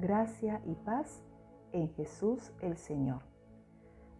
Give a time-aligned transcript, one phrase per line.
[0.00, 1.24] gracia y paz
[1.72, 3.22] en Jesús el Señor.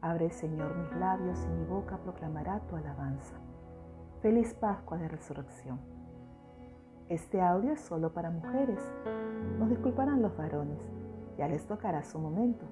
[0.00, 3.36] Abre, Señor, mis labios y mi boca proclamará tu alabanza.
[4.20, 5.78] Feliz Pascua de Resurrección.
[7.08, 8.80] Este audio es solo para mujeres.
[9.58, 10.80] Nos disculparán los varones.
[11.36, 12.66] Ya les tocará su momento.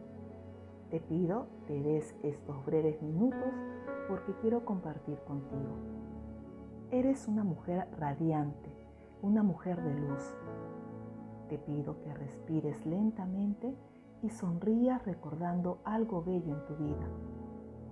[0.90, 3.54] Te pido te des estos breves minutos
[4.08, 5.76] porque quiero compartir contigo.
[6.90, 8.70] Eres una mujer radiante,
[9.22, 10.36] una mujer de luz.
[11.48, 13.72] Te pido que respires lentamente
[14.22, 17.08] y sonrías recordando algo bello en tu vida,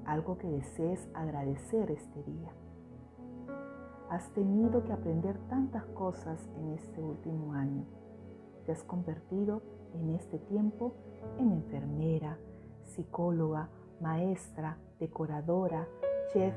[0.06, 2.50] algo que desees agradecer este día.
[4.10, 7.84] Has tenido que aprender tantas cosas en este último año.
[8.66, 9.62] Te has convertido
[9.94, 10.94] en este tiempo
[11.38, 12.38] en enfermera,
[12.82, 13.68] psicóloga,
[14.00, 15.86] maestra, decoradora,
[16.32, 16.54] chef,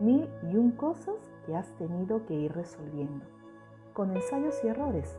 [0.00, 3.24] mil y un cosas que has tenido que ir resolviendo,
[3.92, 5.18] con ensayos y errores,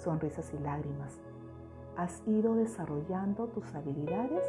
[0.00, 1.20] sonrisas y lágrimas.
[1.96, 4.44] Has ido desarrollando tus habilidades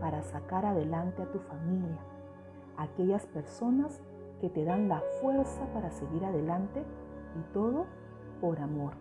[0.00, 1.98] para sacar adelante a tu familia,
[2.76, 4.00] aquellas personas
[4.40, 6.82] que te dan la fuerza para seguir adelante
[7.38, 7.86] y todo
[8.40, 8.94] por amor.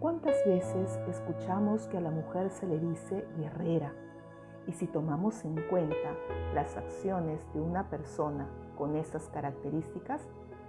[0.00, 3.92] ¿Cuántas veces escuchamos que a la mujer se le dice guerrera?
[4.66, 6.14] Y si tomamos en cuenta
[6.54, 10.22] las acciones de una persona con estas características,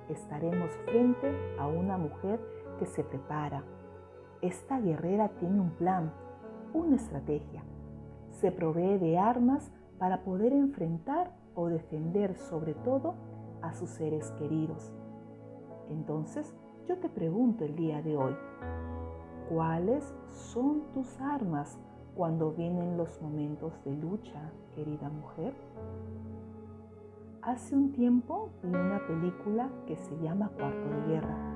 [0.10, 2.40] estaremos frente a una mujer
[2.80, 3.64] que se prepara.
[4.42, 6.12] Esta guerrera tiene un plan,
[6.74, 7.64] una estrategia.
[8.32, 13.16] Se provee de armas para poder enfrentar o defender sobre todo
[13.62, 14.94] a sus seres queridos.
[15.90, 16.56] Entonces,
[16.88, 18.36] yo te pregunto el día de hoy,
[19.50, 21.78] ¿cuáles son tus armas
[22.16, 25.54] cuando vienen los momentos de lucha, querida mujer?
[27.42, 31.49] Hace un tiempo vi una película que se llama Cuarto de Guerra.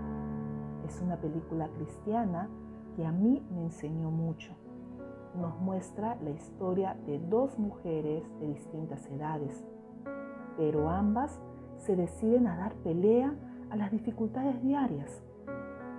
[0.85, 2.49] Es una película cristiana
[2.95, 4.53] que a mí me enseñó mucho.
[5.35, 9.65] Nos muestra la historia de dos mujeres de distintas edades,
[10.57, 11.41] pero ambas
[11.77, 13.33] se deciden a dar pelea
[13.69, 15.23] a las dificultades diarias.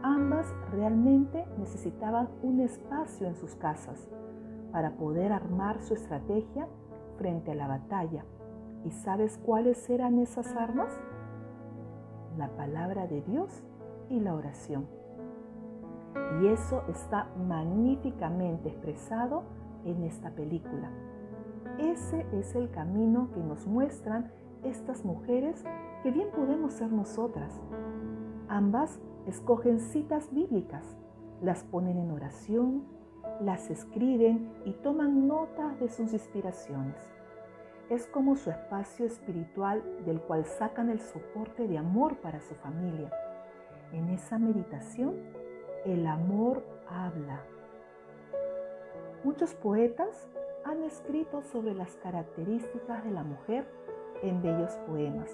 [0.03, 4.09] Ambas realmente necesitaban un espacio en sus casas
[4.71, 6.69] para poder armar su estrategia
[7.16, 8.25] frente a la batalla.
[8.84, 10.93] ¿Y sabes cuáles eran esas armas?
[12.37, 13.62] La palabra de Dios
[14.09, 14.87] y la oración.
[16.41, 19.44] Y eso está magníficamente expresado
[19.84, 20.91] en esta película.
[21.78, 24.31] Ese es el camino que nos muestran
[24.62, 25.65] estas mujeres
[26.03, 27.60] que bien podemos ser nosotras.
[28.48, 30.97] Ambas escogen citas bíblicas,
[31.41, 32.84] las ponen en oración,
[33.41, 36.97] las escriben y toman notas de sus inspiraciones.
[37.91, 43.10] Es como su espacio espiritual del cual sacan el soporte de amor para su familia.
[43.93, 45.15] En esa meditación,
[45.84, 47.41] el amor habla.
[49.22, 50.28] Muchos poetas
[50.65, 53.67] han escrito sobre las características de la mujer
[54.22, 55.31] en bellos poemas,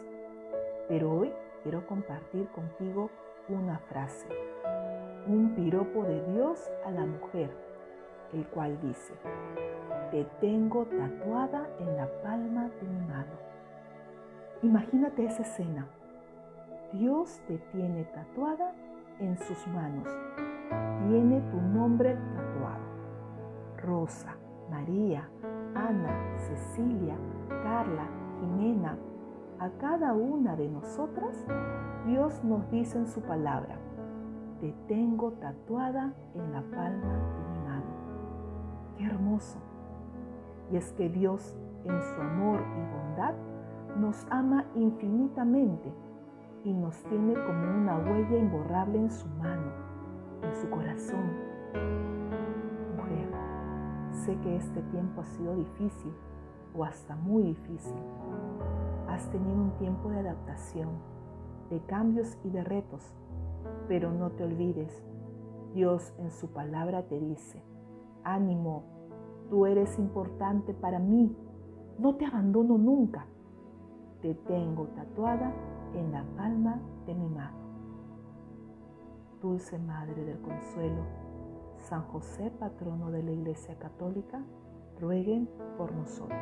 [0.88, 3.10] pero hoy quiero compartir contigo
[3.48, 4.26] una frase,
[5.26, 7.50] un piropo de Dios a la mujer
[8.32, 9.12] el cual dice,
[10.10, 13.32] te tengo tatuada en la palma de mi mano.
[14.62, 15.88] Imagínate esa escena.
[16.92, 18.72] Dios te tiene tatuada
[19.20, 20.08] en sus manos.
[21.08, 22.90] Tiene tu nombre tatuado.
[23.76, 24.36] Rosa,
[24.70, 25.28] María,
[25.74, 27.16] Ana, Cecilia,
[27.62, 28.08] Carla,
[28.40, 28.98] Jimena.
[29.60, 31.46] A cada una de nosotras,
[32.06, 33.76] Dios nos dice en su palabra,
[34.60, 38.00] te tengo tatuada en la palma de mi mano
[38.98, 39.58] hermoso.
[40.72, 43.34] Y es que Dios en su amor y bondad
[43.96, 45.92] nos ama infinitamente
[46.64, 49.72] y nos tiene como una huella imborrable en su mano,
[50.42, 51.30] en su corazón.
[52.96, 53.28] Mujer,
[54.12, 56.12] sé que este tiempo ha sido difícil
[56.74, 57.96] o hasta muy difícil.
[59.08, 60.90] Has tenido un tiempo de adaptación,
[61.70, 63.14] de cambios y de retos,
[63.88, 65.04] pero no te olvides,
[65.74, 67.62] Dios en su palabra te dice,
[68.24, 68.84] ánimo,
[69.48, 71.36] tú eres importante para mí,
[71.98, 73.26] no te abandono nunca.
[74.22, 75.50] Te tengo tatuada
[75.94, 77.56] en la palma de mi mano.
[79.40, 81.02] Dulce Madre del Consuelo,
[81.78, 84.44] San José, patrono de la Iglesia Católica,
[85.00, 86.38] rueguen por nosotros.